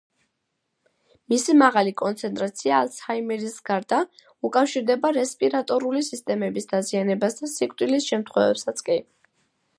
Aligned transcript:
მისი 1.33 1.53
მაღალი 1.59 1.93
კონცენტრაცია 2.01 2.79
ალცჰაიმერის 2.85 3.59
გარდა, 3.71 4.01
უკავშირდება 4.51 5.13
რესპირატორული 5.21 6.05
სისტემების 6.11 6.71
დაზიანებას 6.75 7.39
და 7.43 7.53
სიკვდილის 7.59 8.11
შემთხვევებსაც 8.15 8.85
კი. 8.91 8.99